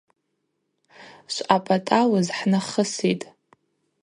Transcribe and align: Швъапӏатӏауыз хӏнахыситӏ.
Швъапӏатӏауыз 1.33 2.27
хӏнахыситӏ. 2.37 3.21